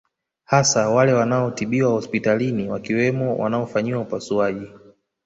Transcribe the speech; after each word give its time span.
Hasa 0.45 0.89
wale 0.89 1.13
wanaotibiwa 1.13 1.91
hospitalini 1.91 2.69
wakiwemo 2.69 3.35
wanaofanyiwa 3.37 4.01
upasuaji 4.01 4.67